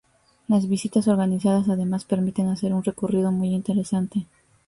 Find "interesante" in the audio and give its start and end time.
3.49-4.25